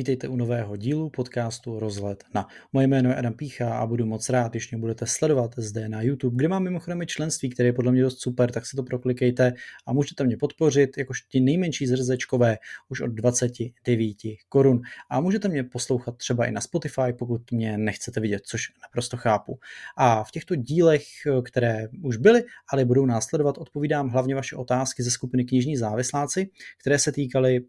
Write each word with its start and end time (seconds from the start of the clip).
Vítejte 0.00 0.28
u 0.28 0.36
nového 0.36 0.76
dílu 0.76 1.10
podcastu 1.10 1.80
Rozhled 1.80 2.24
na. 2.34 2.48
Moje 2.72 2.86
jméno 2.86 3.10
je 3.10 3.16
Adam 3.16 3.32
Pícha 3.32 3.78
a 3.78 3.86
budu 3.86 4.06
moc 4.06 4.28
rád, 4.28 4.52
když 4.52 4.70
mě 4.70 4.80
budete 4.80 5.06
sledovat 5.06 5.54
zde 5.56 5.88
na 5.88 6.02
YouTube, 6.02 6.36
kde 6.36 6.48
mám 6.48 6.62
mimochodem 6.62 7.06
členství, 7.06 7.50
které 7.50 7.68
je 7.68 7.72
podle 7.72 7.92
mě 7.92 8.02
dost 8.02 8.20
super, 8.20 8.52
tak 8.52 8.66
si 8.66 8.76
to 8.76 8.82
proklikejte 8.82 9.52
a 9.86 9.92
můžete 9.92 10.24
mě 10.24 10.36
podpořit, 10.36 10.98
jakož 10.98 11.22
ti 11.22 11.40
nejmenší 11.40 11.86
zrzečkové 11.86 12.58
už 12.88 13.00
od 13.00 13.06
29 13.06 14.16
korun. 14.48 14.80
A 15.10 15.20
můžete 15.20 15.48
mě 15.48 15.64
poslouchat 15.64 16.16
třeba 16.16 16.46
i 16.46 16.52
na 16.52 16.60
Spotify, 16.60 17.12
pokud 17.18 17.52
mě 17.52 17.78
nechcete 17.78 18.20
vidět, 18.20 18.42
což 18.44 18.62
naprosto 18.82 19.16
chápu. 19.16 19.58
A 19.96 20.24
v 20.24 20.30
těchto 20.30 20.54
dílech, 20.54 21.04
které 21.44 21.88
už 22.02 22.16
byly, 22.16 22.44
ale 22.72 22.84
budou 22.84 23.06
následovat, 23.06 23.58
odpovídám 23.58 24.08
hlavně 24.08 24.34
vaše 24.34 24.56
otázky 24.56 25.02
ze 25.02 25.10
skupiny 25.10 25.44
knižní 25.44 25.76
závisláci, 25.76 26.50
které 26.78 26.98
se 26.98 27.12
týkaly 27.12 27.60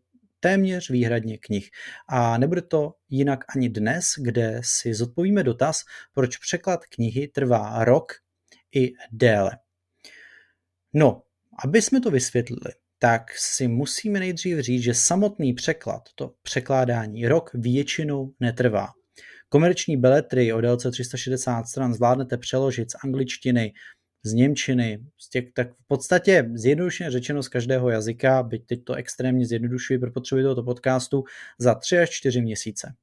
téměř 0.42 0.90
výhradně 0.90 1.38
knih. 1.38 1.70
A 2.10 2.38
nebude 2.38 2.62
to 2.62 2.94
jinak 3.10 3.40
ani 3.56 3.70
dnes, 3.70 4.14
kde 4.18 4.62
si 4.64 4.94
zodpovíme 4.94 5.44
dotaz, 5.44 5.82
proč 6.14 6.38
překlad 6.38 6.86
knihy 6.86 7.28
trvá 7.28 7.86
rok 7.86 8.12
i 8.76 8.94
déle. 9.12 9.52
No, 10.94 11.22
aby 11.64 11.82
jsme 11.82 12.02
to 12.02 12.12
vysvětlili, 12.12 12.74
tak 13.00 13.38
si 13.38 13.68
musíme 13.68 14.20
nejdřív 14.20 14.60
říct, 14.60 14.84
že 14.84 14.94
samotný 14.94 15.54
překlad, 15.54 16.02
to 16.16 16.34
překládání 16.42 17.28
rok 17.28 17.52
většinou 17.54 18.34
netrvá. 18.40 18.88
Komerční 19.50 19.98
beletry 19.98 20.54
o 20.54 20.62
délce 20.62 20.92
360 20.92 21.64
stran 21.64 21.94
zvládnete 21.94 22.38
přeložit 22.38 22.92
z 22.92 22.96
angličtiny 23.04 23.74
z 24.24 24.34
Němčiny, 24.34 25.06
z 25.18 25.30
těch, 25.30 25.54
tak 25.54 25.74
v 25.74 25.88
podstatě 25.88 26.50
zjednodušeně 26.54 27.12
řečeno 27.12 27.44
z 27.44 27.48
každého 27.48 27.90
jazyka, 27.90 28.44
byť 28.44 28.66
teď 28.66 28.84
to 28.84 28.94
extrémně 28.94 29.46
zjednodušuji 29.46 30.00
pro 30.00 30.12
potřeby 30.12 30.44
tohoto 30.44 30.64
podcastu, 30.64 31.24
za 31.60 31.76
3 31.76 31.98
až 31.98 32.10
4 32.10 32.42
měsíce. 32.42 32.94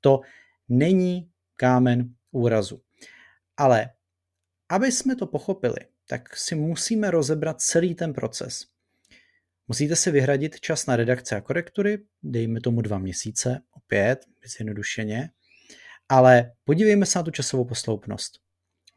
To 0.00 0.20
není 0.68 1.30
kámen 1.56 2.14
úrazu. 2.30 2.80
Ale 3.56 3.90
aby 4.68 4.92
jsme 4.92 5.16
to 5.16 5.26
pochopili, 5.26 5.76
tak 6.08 6.36
si 6.36 6.54
musíme 6.54 7.10
rozebrat 7.10 7.60
celý 7.60 7.94
ten 7.94 8.12
proces. 8.12 8.66
Musíte 9.68 9.96
si 9.96 10.10
vyhradit 10.10 10.60
čas 10.60 10.86
na 10.86 10.96
redakce 10.96 11.36
a 11.36 11.40
korektury, 11.40 11.98
dejme 12.22 12.60
tomu 12.60 12.80
dva 12.80 12.98
měsíce, 12.98 13.60
opět, 13.70 14.24
zjednodušeně, 14.56 15.30
ale 16.08 16.52
podívejme 16.64 17.06
se 17.06 17.18
na 17.18 17.22
tu 17.22 17.30
časovou 17.30 17.64
posloupnost. 17.64 18.40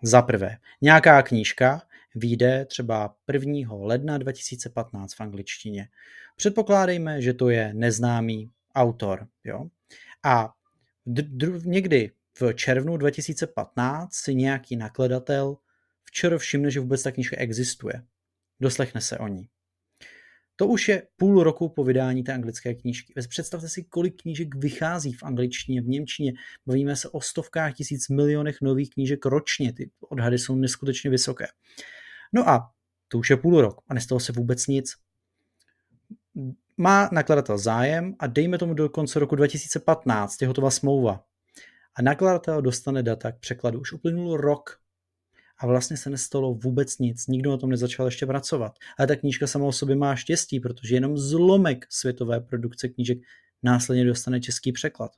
Za 0.04 0.22
prvé, 0.22 0.58
nějaká 0.82 1.22
knížka 1.22 1.82
vyjde 2.16 2.66
třeba 2.66 3.16
1. 3.34 3.74
ledna 3.76 4.18
2015 4.18 5.14
v 5.14 5.22
angličtině. 5.22 5.88
Předpokládejme, 6.36 7.22
že 7.22 7.34
to 7.34 7.50
je 7.50 7.74
neznámý 7.74 8.52
autor. 8.76 9.28
Jo? 9.44 9.66
A 10.24 10.54
někdy 11.64 12.12
v 12.40 12.54
červnu 12.54 12.98
2015 12.98 14.14
si 14.14 14.36
nějaký 14.36 14.76
nakladatel 14.76 15.58
včera 16.04 16.38
všimne, 16.38 16.72
že 16.72 16.80
vůbec 16.80 17.04
ta 17.04 17.12
knížka 17.12 17.38
existuje. 17.38 18.04
Doslechne 18.60 19.02
se 19.02 19.18
o 19.18 19.28
ní. 19.28 19.50
To 20.56 20.68
už 20.68 20.88
je 20.88 21.08
půl 21.18 21.44
roku 21.44 21.70
po 21.70 21.84
vydání 21.84 22.24
té 22.24 22.34
anglické 22.34 22.74
knížky. 22.74 23.14
Představte 23.30 23.70
si, 23.70 23.84
kolik 23.84 24.22
knížek 24.22 24.56
vychází 24.56 25.14
v 25.14 25.24
angličtině, 25.24 25.82
v 25.82 25.88
němčině. 25.88 26.34
Bavíme 26.66 26.96
se 26.96 27.10
o 27.10 27.22
stovkách 27.22 27.74
tisíc 27.74 28.10
milionech 28.10 28.58
nových 28.62 28.90
knížek 28.90 29.26
ročně. 29.26 29.74
Ty 29.74 29.92
odhady 30.10 30.40
jsou 30.40 30.56
neskutečně 30.56 31.10
vysoké. 31.10 31.46
No 32.34 32.50
a 32.50 32.72
to 33.08 33.18
už 33.18 33.30
je 33.30 33.38
půl 33.38 33.62
rok 33.62 33.82
a 33.88 33.94
nestalo 33.94 34.20
se 34.20 34.32
vůbec 34.32 34.68
nic. 34.68 34.94
Má 36.78 37.10
nakladatel 37.12 37.58
zájem 37.58 38.16
a 38.20 38.28
dejme 38.28 38.58
tomu 38.58 38.74
do 38.74 38.90
konce 38.90 39.20
roku 39.20 39.36
2015 39.36 40.42
je 40.42 40.48
hotová 40.48 40.72
smlouva. 40.72 41.24
A 41.96 42.02
nakladatel 42.02 42.62
dostane 42.62 43.04
data 43.04 43.32
k 43.32 43.40
překladu. 43.40 43.80
Už 43.80 43.94
uplynul 43.94 44.38
rok 44.38 44.80
a 45.58 45.68
vlastně 45.68 45.98
se 45.98 46.10
nestalo 46.10 46.54
vůbec 46.54 46.98
nic, 46.98 47.28
nikdo 47.28 47.52
na 47.52 47.58
tom 47.58 47.70
nezačal 47.70 48.06
ještě 48.06 48.26
pracovat. 48.26 48.74
Ale 48.98 49.08
ta 49.08 49.16
knížka 49.16 49.48
sama 49.48 49.66
o 49.66 49.72
sobě 49.72 49.96
má 49.96 50.16
štěstí, 50.16 50.60
protože 50.60 50.96
jenom 50.96 51.18
zlomek 51.18 51.86
světové 51.90 52.40
produkce 52.40 52.88
knížek 52.88 53.18
následně 53.64 54.06
dostane 54.06 54.42
český 54.42 54.72
překlad. 54.72 55.12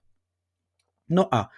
No 1.10 1.36
a 1.36 1.50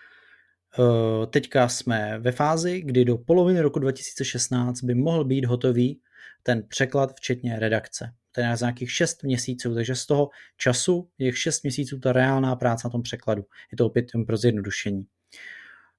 e, 0.80 1.28
teďka 1.28 1.68
jsme 1.68 2.20
ve 2.20 2.32
fázi, 2.32 2.82
kdy 2.82 3.06
do 3.06 3.18
poloviny 3.18 3.62
roku 3.62 3.80
2016 3.80 4.82
by 4.82 4.96
mohl 4.96 5.24
být 5.24 5.46
hotový 5.46 6.02
ten 6.44 6.64
překlad 6.68 7.16
včetně 7.16 7.60
redakce. 7.60 8.14
To 8.32 8.42
je 8.42 8.58
za 8.58 8.66
nějakých 8.66 8.92
6 8.92 9.24
měsíců, 9.24 9.74
takže 9.74 9.96
z 9.96 10.06
toho 10.06 10.30
času 10.58 11.10
je 11.18 11.34
6 11.34 11.64
měsíců 11.64 12.00
ta 12.00 12.14
reálná 12.14 12.56
práce 12.56 12.88
na 12.88 12.92
tom 12.92 13.02
překladu. 13.02 13.46
Je 13.72 13.78
to 13.78 13.86
opět 13.86 14.06
pro 14.28 14.38
zjednodušení. 14.38 15.08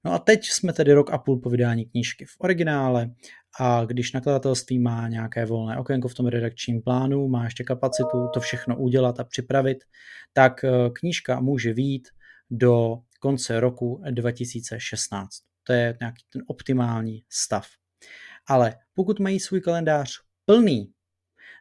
No 0.03 0.13
a 0.13 0.19
teď 0.19 0.45
jsme 0.45 0.73
tedy 0.73 0.93
rok 0.93 1.13
a 1.13 1.17
půl 1.17 1.39
po 1.39 1.49
vydání 1.49 1.85
knížky 1.85 2.25
v 2.25 2.35
originále 2.39 3.11
a 3.59 3.85
když 3.85 4.13
nakladatelství 4.13 4.79
má 4.79 5.07
nějaké 5.07 5.45
volné 5.45 5.77
okénko 5.77 6.07
v 6.07 6.13
tom 6.13 6.27
redakčním 6.27 6.81
plánu, 6.81 7.27
má 7.27 7.43
ještě 7.43 7.63
kapacitu 7.63 8.27
to 8.33 8.39
všechno 8.39 8.77
udělat 8.77 9.19
a 9.19 9.23
připravit, 9.23 9.77
tak 10.33 10.63
eh, 10.63 10.69
knížka 10.93 11.39
může 11.39 11.73
výjít 11.73 12.07
do 12.51 12.97
konce 13.19 13.59
roku 13.59 14.03
2016. 14.11 15.29
To 15.63 15.73
je 15.73 15.97
nějaký 15.99 16.23
ten 16.33 16.41
optimální 16.47 17.23
stav. 17.29 17.67
Ale 18.47 18.75
pokud 18.93 19.19
mají 19.19 19.39
svůj 19.39 19.61
kalendář 19.61 20.11
plný, 20.45 20.91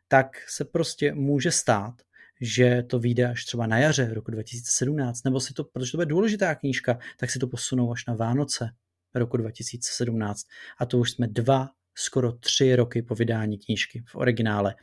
tak 0.09 0.27
se 0.49 0.65
prostě 0.65 1.15
může 1.15 1.50
stát, 1.50 1.95
že 2.41 2.83
to 2.83 2.99
vyjde 2.99 3.28
až 3.28 3.45
třeba 3.45 3.67
na 3.67 3.78
jaře 3.78 4.15
roku 4.15 4.31
2017, 4.31 5.25
nebo 5.25 5.41
si 5.41 5.55
to, 5.55 5.65
protože 5.65 5.93
to 5.93 5.99
bude 5.99 6.06
důležitá 6.06 6.55
knížka, 6.55 6.99
tak 7.17 7.31
si 7.31 7.39
to 7.39 7.47
posunou 7.47 7.93
až 7.93 8.06
na 8.06 8.15
Vánoce 8.15 8.71
roku 9.15 9.37
2017. 9.37 10.47
A 10.79 10.87
to 10.87 10.99
už 10.99 11.11
jsme 11.11 11.29
dva, 11.29 11.69
skoro 11.95 12.33
tři 12.33 12.77
roky 12.77 13.03
po 13.03 13.15
vydání 13.15 13.59
knížky 13.59 14.05
v 14.06 14.15
originále. 14.15 14.75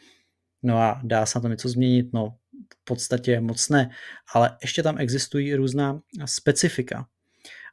No 0.63 0.77
a 0.77 1.01
dá 1.03 1.25
se 1.25 1.37
na 1.37 1.41
to 1.41 1.47
něco 1.47 1.69
změnit? 1.69 2.13
No 2.13 2.35
v 2.73 2.83
podstatě 2.83 3.39
moc 3.39 3.69
ne, 3.69 3.89
ale 4.33 4.57
ještě 4.61 4.83
tam 4.83 4.97
existují 4.97 5.55
různá 5.55 6.01
specifika. 6.25 7.07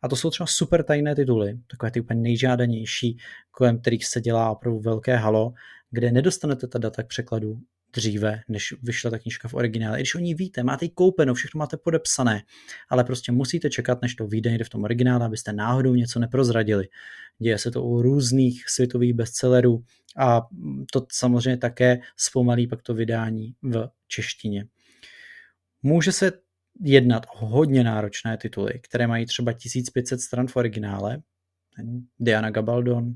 A 0.02 0.08
to 0.08 0.16
jsou 0.16 0.30
třeba 0.30 0.46
super 0.46 0.82
tajné 0.82 1.14
tituly, 1.14 1.58
takové 1.70 1.90
ty 1.90 2.00
úplně 2.00 2.20
nejžádanější, 2.20 3.18
kolem 3.50 3.80
kterých 3.80 4.06
se 4.06 4.20
dělá 4.20 4.50
opravdu 4.50 4.80
velké 4.80 5.16
halo, 5.16 5.52
kde 5.90 6.12
nedostanete 6.12 6.66
ta 6.66 6.78
data 6.78 7.02
k 7.02 7.06
překladu 7.06 7.60
dříve, 7.94 8.40
než 8.48 8.74
vyšla 8.82 9.10
ta 9.10 9.18
knížka 9.18 9.48
v 9.48 9.54
originále. 9.54 9.98
I 9.98 10.00
když 10.00 10.14
o 10.14 10.18
ní 10.18 10.34
víte, 10.34 10.62
máte 10.62 10.84
ji 10.84 10.88
koupeno, 10.88 11.34
všechno 11.34 11.58
máte 11.58 11.76
podepsané, 11.76 12.42
ale 12.88 13.04
prostě 13.04 13.32
musíte 13.32 13.70
čekat, 13.70 14.02
než 14.02 14.14
to 14.14 14.26
vyjde 14.26 14.50
někde 14.50 14.64
v 14.64 14.68
tom 14.68 14.84
originále, 14.84 15.26
abyste 15.26 15.52
náhodou 15.52 15.94
něco 15.94 16.18
neprozradili. 16.18 16.88
Děje 17.38 17.58
se 17.58 17.70
to 17.70 17.82
u 17.82 18.02
různých 18.02 18.68
světových 18.68 19.14
bestsellerů 19.14 19.84
a 20.16 20.42
to 20.92 21.06
samozřejmě 21.12 21.56
také 21.56 21.98
zpomalí 22.16 22.66
pak 22.66 22.82
to 22.82 22.94
vydání 22.94 23.54
v 23.62 23.88
češtině. 24.08 24.66
Může 25.82 26.12
se 26.12 26.32
jednat 26.80 27.26
o 27.34 27.46
hodně 27.46 27.84
náročné 27.84 28.36
tituly, 28.36 28.80
které 28.82 29.06
mají 29.06 29.26
třeba 29.26 29.52
1500 29.52 30.20
stran 30.20 30.46
v 30.46 30.56
originále. 30.56 31.22
Diana 32.18 32.50
Gabaldon, 32.50 33.14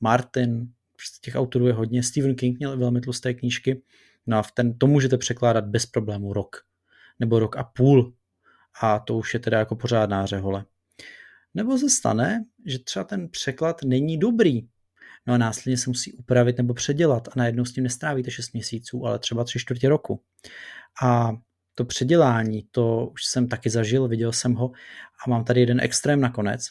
Martin, 0.00 0.68
prostě 0.96 1.18
těch 1.22 1.34
autorů 1.34 1.66
je 1.66 1.72
hodně. 1.72 2.02
Stephen 2.02 2.34
King 2.34 2.58
měl 2.58 2.78
velmi 2.78 3.00
tlusté 3.00 3.34
knížky 3.34 3.82
No 4.26 4.38
a 4.38 4.42
v 4.42 4.52
ten, 4.52 4.78
to 4.78 4.86
můžete 4.86 5.18
překládat 5.18 5.64
bez 5.64 5.86
problému 5.86 6.32
rok. 6.32 6.56
Nebo 7.20 7.38
rok 7.38 7.56
a 7.56 7.64
půl. 7.64 8.14
A 8.80 8.98
to 8.98 9.16
už 9.16 9.34
je 9.34 9.40
teda 9.40 9.58
jako 9.58 9.76
pořádná 9.76 10.26
řehole. 10.26 10.64
Nebo 11.54 11.78
se 11.78 11.90
stane, 11.90 12.44
že 12.66 12.78
třeba 12.78 13.04
ten 13.04 13.28
překlad 13.28 13.82
není 13.84 14.18
dobrý. 14.18 14.68
No 15.26 15.34
a 15.34 15.38
následně 15.38 15.78
se 15.78 15.90
musí 15.90 16.12
upravit 16.12 16.58
nebo 16.58 16.74
předělat 16.74 17.28
a 17.28 17.32
najednou 17.36 17.64
s 17.64 17.72
tím 17.72 17.84
nestrávíte 17.84 18.30
6 18.30 18.52
měsíců, 18.52 19.06
ale 19.06 19.18
třeba 19.18 19.44
3 19.44 19.58
čtvrtě 19.58 19.88
roku. 19.88 20.22
A 21.02 21.32
to 21.74 21.84
předělání, 21.84 22.68
to 22.70 23.06
už 23.12 23.24
jsem 23.24 23.48
taky 23.48 23.70
zažil, 23.70 24.08
viděl 24.08 24.32
jsem 24.32 24.54
ho 24.54 24.70
a 25.26 25.30
mám 25.30 25.44
tady 25.44 25.60
jeden 25.60 25.80
extrém 25.80 26.20
nakonec. 26.20 26.66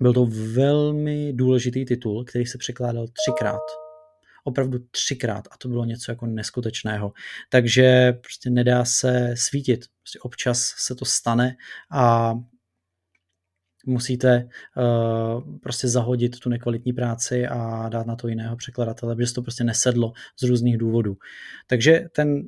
Byl 0.00 0.12
to 0.12 0.26
velmi 0.54 1.32
důležitý 1.32 1.84
titul, 1.84 2.24
který 2.24 2.46
se 2.46 2.58
překládal 2.58 3.06
třikrát 3.08 3.85
opravdu 4.46 4.78
třikrát 4.90 5.48
a 5.50 5.56
to 5.58 5.68
bylo 5.68 5.84
něco 5.84 6.12
jako 6.12 6.26
neskutečného. 6.26 7.12
Takže 7.48 8.12
prostě 8.12 8.50
nedá 8.50 8.84
se 8.84 9.34
svítit. 9.36 9.84
Prostě 10.02 10.18
občas 10.18 10.74
se 10.76 10.94
to 10.94 11.04
stane 11.04 11.56
a 11.90 12.34
musíte 13.86 14.48
uh, 14.76 15.58
prostě 15.58 15.88
zahodit 15.88 16.40
tu 16.40 16.48
nekvalitní 16.48 16.92
práci 16.92 17.46
a 17.46 17.88
dát 17.88 18.06
na 18.06 18.16
to 18.16 18.28
jiného 18.28 18.56
překladatele, 18.56 19.16
protože 19.16 19.34
to 19.34 19.42
prostě 19.42 19.64
nesedlo 19.64 20.12
z 20.40 20.42
různých 20.42 20.78
důvodů. 20.78 21.16
Takže 21.66 22.06
ten 22.12 22.42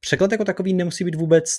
překlad 0.00 0.32
jako 0.32 0.44
takový 0.44 0.74
nemusí 0.74 1.04
být 1.04 1.14
vůbec 1.14 1.58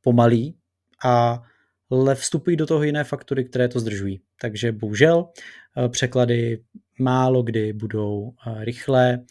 pomalý 0.00 0.56
a 1.04 1.42
ale 1.90 2.14
vstupují 2.14 2.56
do 2.56 2.66
toho 2.66 2.82
jiné 2.82 3.04
faktory, 3.04 3.44
které 3.44 3.68
to 3.68 3.80
zdržují. 3.80 4.20
Takže 4.40 4.72
bohužel 4.72 5.28
eh, 5.76 5.88
překlady 5.88 6.64
málo 6.98 7.42
kdy 7.42 7.72
budou 7.72 8.32
eh, 8.46 8.64
rychlé 8.64 9.24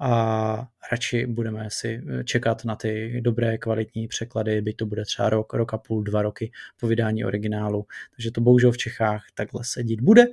a 0.00 0.68
radši 0.92 1.26
budeme 1.26 1.68
si 1.68 2.02
čekat 2.24 2.64
na 2.64 2.76
ty 2.76 3.20
dobré 3.20 3.58
kvalitní 3.58 4.08
překlady, 4.08 4.60
byť 4.60 4.76
to 4.76 4.86
bude 4.86 5.04
třeba 5.04 5.30
rok, 5.30 5.54
rok 5.54 5.74
a 5.74 5.78
půl, 5.78 6.02
dva 6.02 6.22
roky 6.22 6.52
po 6.80 6.86
vydání 6.86 7.24
originálu. 7.24 7.86
Takže 8.16 8.30
to 8.30 8.40
bohužel 8.40 8.72
v 8.72 8.78
Čechách 8.78 9.24
takhle 9.34 9.64
se 9.64 9.84
dít 9.84 10.00
bude 10.00 10.26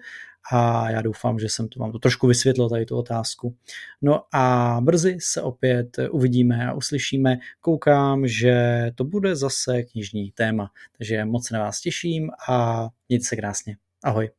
a 0.51 0.89
já 0.89 1.01
doufám, 1.01 1.39
že 1.39 1.49
jsem 1.49 1.67
to 1.67 1.79
vám 1.79 1.91
to 1.91 1.99
trošku 1.99 2.27
vysvětlil 2.27 2.69
tady 2.69 2.85
tu 2.85 2.97
otázku. 2.97 3.55
No 4.01 4.23
a 4.33 4.77
brzy 4.81 5.17
se 5.19 5.41
opět 5.41 5.97
uvidíme 6.11 6.67
a 6.67 6.73
uslyšíme. 6.73 7.37
Koukám, 7.61 8.27
že 8.27 8.85
to 8.95 9.03
bude 9.03 9.35
zase 9.35 9.83
knižní 9.83 10.31
téma, 10.31 10.71
takže 10.97 11.25
moc 11.25 11.51
na 11.51 11.59
vás 11.59 11.81
těším 11.81 12.29
a 12.49 12.87
mějte 13.09 13.25
se 13.25 13.35
krásně. 13.35 13.77
Ahoj. 14.03 14.29